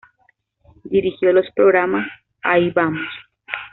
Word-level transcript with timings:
Dirigió 0.85 1.31
los 1.31 1.45
programas 1.53 2.07
"Ahí 2.41 2.71
Vamos! 2.71 3.05